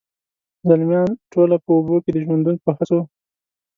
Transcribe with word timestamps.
زلمیان 0.67 1.09
ټوله 1.31 1.55
په 1.63 1.69
اوبو 1.75 1.95
کي 2.03 2.09
د 2.13 2.17
ژوندون 2.25 2.55
په 2.63 2.69
هڅو، 2.77 2.99